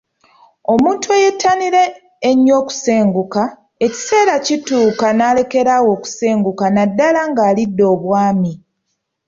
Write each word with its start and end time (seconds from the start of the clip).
Omuntu 0.73 1.07
eyeettanira 1.17 1.81
ennyo 2.29 2.53
okusenguka, 2.61 3.43
ekiseera 3.85 4.35
kituuka 4.45 5.07
n’alekera 5.13 5.71
awo 5.79 5.89
okusenguka 5.97 6.65
naddala 6.69 7.21
ng’alidde 7.29 7.83
obwami. 7.93 8.51